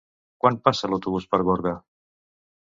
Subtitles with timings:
[0.45, 1.75] Quan passa l'autobús per Gorga?